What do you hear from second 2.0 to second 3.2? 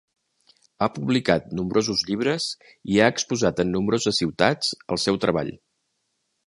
llibres i ha